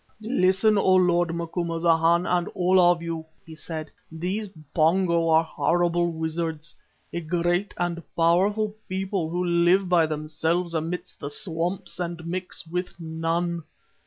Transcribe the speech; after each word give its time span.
"Listen, 0.23 0.79
O 0.79 0.95
lord 0.95 1.35
Macumazana, 1.35 2.27
and 2.35 2.47
all 2.55 2.79
of 2.79 3.03
you," 3.03 3.23
he 3.45 3.53
said. 3.53 3.91
"These 4.11 4.49
Pongo 4.73 5.29
are 5.29 5.43
horrible 5.43 6.11
wizards, 6.11 6.73
a 7.13 7.21
great 7.21 7.71
and 7.77 8.01
powerful 8.17 8.73
people 8.89 9.29
who 9.29 9.45
live 9.45 9.87
by 9.87 10.07
themselves 10.07 10.73
amidst 10.73 11.19
the 11.19 11.29
swamps 11.29 11.99
and 11.99 12.25
mix 12.25 12.65
with 12.65 12.99
none. 12.99 13.61